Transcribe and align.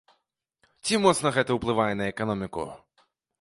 Ці 0.83 0.99
моцна 1.03 1.33
гэта 1.35 1.51
ўплывае 1.59 1.93
на 2.01 2.09
эканоміку? 2.15 2.67